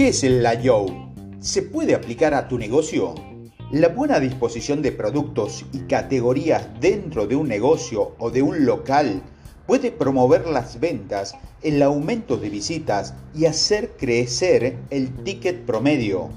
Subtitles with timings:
[0.00, 0.94] ¿Qué es el layout?
[1.40, 3.14] ¿Se puede aplicar a tu negocio?
[3.70, 9.22] La buena disposición de productos y categorías dentro de un negocio o de un local
[9.66, 16.30] puede promover las ventas, el aumento de visitas y hacer crecer el ticket promedio.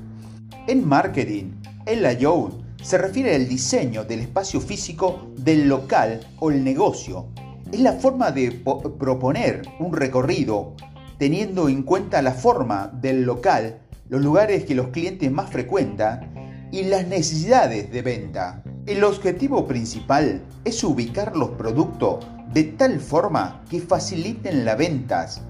[0.68, 1.54] En marketing,
[1.86, 7.27] el layout se refiere al diseño del espacio físico del local o el negocio.
[7.72, 8.52] Es la forma de
[9.00, 10.76] proponer un recorrido
[11.23, 16.84] teniendo en cuenta la forma del local, los lugares que los clientes más frecuentan y
[16.84, 18.62] las necesidades de venta.
[18.86, 25.41] El objetivo principal es ubicar los productos de tal forma que faciliten las ventas.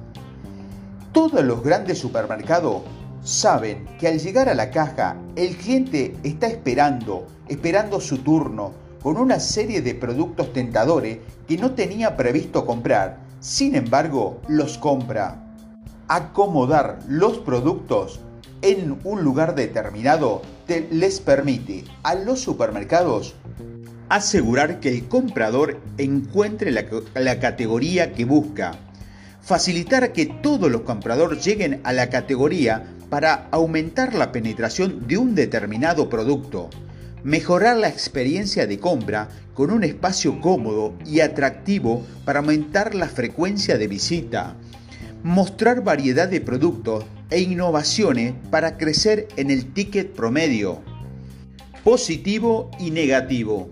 [1.12, 2.84] Todos los grandes supermercados
[3.24, 9.18] saben que al llegar a la caja el cliente está esperando, esperando su turno, con
[9.18, 15.44] una serie de productos tentadores que no tenía previsto comprar, sin embargo los compra.
[16.16, 18.20] Acomodar los productos
[18.62, 20.44] en un lugar determinado
[20.92, 23.34] les permite a los supermercados
[24.10, 28.74] asegurar que el comprador encuentre la, categoría que busca,
[29.42, 35.34] facilitar que todos los compradores lleguen a la categoría para aumentar la penetración de un
[35.34, 36.70] determinado producto,
[37.24, 43.80] mejorar la experiencia de compra con un espacio cómodo y atractivo para aumentar la frecuencia
[43.80, 44.58] de visita,
[45.24, 50.82] mostrar variedad de productos e innovaciones para crecer en el ticket promedio.
[51.84, 53.70] Positivo y negativo.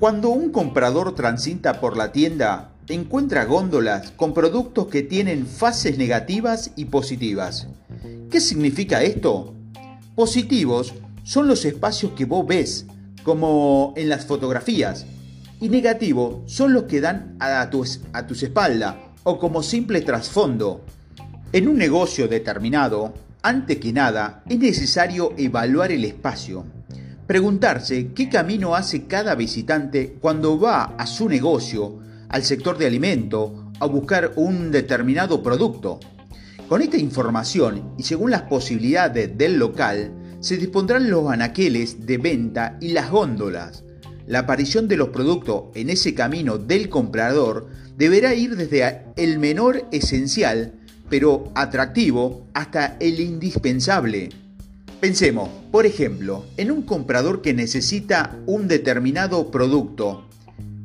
[0.00, 6.72] Cuando un comprador transita por la tienda, encuentra góndolas con productos que tienen fases negativas
[6.74, 7.68] y positivas.
[8.28, 9.54] ¿Qué significa esto?
[10.16, 12.86] Positivos son los espacios que vos ves,
[13.22, 15.06] como en las fotografías,
[15.60, 20.84] y negativos son los que dan a tus, a tus espaldas o como simple trasfondo.
[21.52, 26.64] En un negocio determinado, antes que nada, es necesario evaluar el espacio.
[27.26, 33.70] Preguntarse qué camino hace cada visitante cuando va a su negocio, al sector de alimento,
[33.80, 36.00] a buscar un determinado producto.
[36.68, 42.76] Con esta información y según las posibilidades del local, se dispondrán los anaqueles de venta
[42.80, 43.84] y las góndolas.
[44.26, 49.86] La aparición de los productos en ese camino del comprador deberá ir desde el menor
[49.92, 50.74] esencial
[51.12, 54.30] pero atractivo hasta el indispensable.
[54.98, 60.26] Pensemos, por ejemplo, en un comprador que necesita un determinado producto.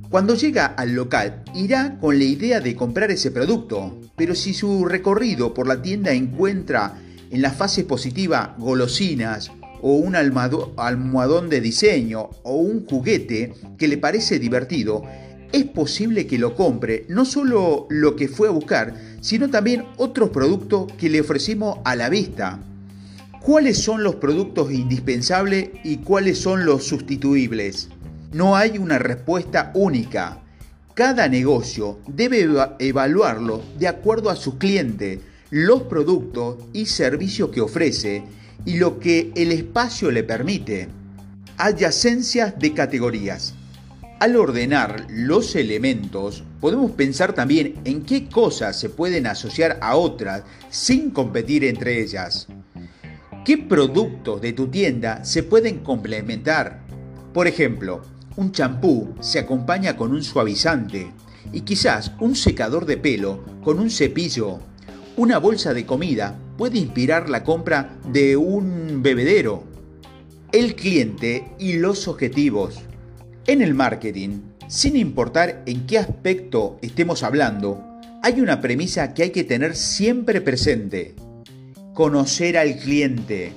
[0.10, 4.84] Cuando llega al local, irá con la idea de comprar ese producto, pero si su
[4.84, 7.00] recorrido por la tienda encuentra
[7.32, 9.50] en la fase positiva golosinas
[9.82, 15.04] o un almohadón de diseño o un juguete que le parece divertido,
[15.52, 20.30] es posible que lo compre no solo lo que fue a buscar, sino también otros
[20.30, 22.60] productos que le ofrecimos a la vista.
[23.42, 27.90] ¿Cuáles son los productos indispensables y cuáles son los sustituibles?
[28.34, 30.40] No hay una respuesta única.
[30.94, 32.48] Cada negocio debe
[32.80, 38.24] evaluarlo de acuerdo a su cliente, los productos y servicios que ofrece
[38.66, 40.90] y lo que el espacio le permite.
[41.58, 43.54] Adyacencias de categorías.
[44.20, 50.42] Al ordenar los elementos, podemos pensar también en qué cosas se pueden asociar a otras
[50.72, 52.48] sin competir entre ellas.
[53.46, 56.82] ¿Qué productos de tu tienda se pueden complementar?
[57.32, 58.02] Por ejemplo,
[58.38, 61.12] un champú se acompaña con un suavizante
[61.54, 64.58] y quizás un secador de pelo con un cepillo.
[65.16, 69.64] Una bolsa de comida puede inspirar la compra de un bebedero.
[70.52, 72.80] El cliente y los objetivos.
[73.50, 77.82] En el marketing, sin importar en qué aspecto estemos hablando,
[78.22, 81.16] hay una premisa que hay que tener siempre presente.
[81.94, 83.54] Conocer al cliente.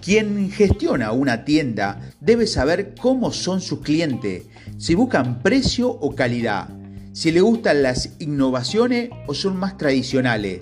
[0.00, 4.44] Quien gestiona una tienda debe saber cómo son sus clientes,
[4.78, 6.68] si buscan precio o calidad,
[7.12, 10.60] si le gustan las innovaciones o son más tradicionales.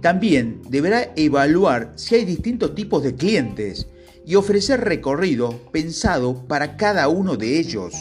[0.00, 3.86] También deberá evaluar si hay distintos tipos de clientes
[4.28, 7.94] y ofrecer recorrido pensado para cada uno de ellos.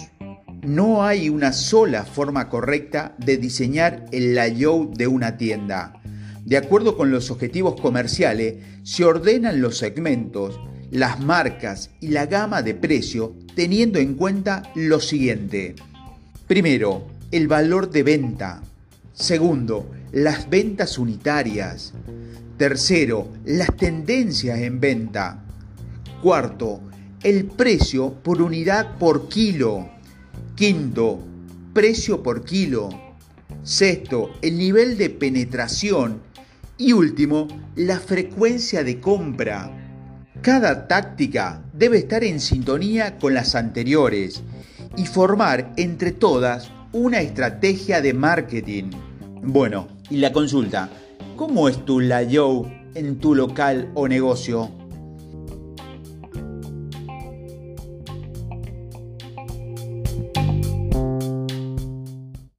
[0.61, 6.01] No hay una sola forma correcta de diseñar el layout de una tienda.
[6.43, 10.59] De acuerdo con los objetivos comerciales, se ordenan los segmentos,
[10.91, 15.75] las marcas y la gama de precio teniendo en cuenta lo siguiente.
[16.45, 18.61] Primero, el valor de venta.
[19.13, 21.93] Segundo, las ventas unitarias.
[22.57, 25.45] Tercero, las tendencias en venta.
[26.21, 26.81] Cuarto,
[27.21, 29.87] el precio por unidad por kilo.
[30.55, 31.19] Quinto,
[31.73, 32.89] precio por kilo.
[33.61, 36.21] Sexto, el nivel de penetración.
[36.77, 39.71] Y último, la frecuencia de compra.
[40.41, 44.41] Cada táctica debe estar en sintonía con las anteriores
[44.95, 48.89] y formar entre todas una estrategia de marketing.
[49.43, 50.89] Bueno, y la consulta,
[51.35, 54.86] ¿cómo es tu layout en tu local o negocio?